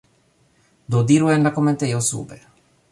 Do, 0.95 1.03
diru 1.11 1.31
en 1.37 1.47
la 1.49 1.53
komentejo 1.59 2.05
sube 2.11 2.45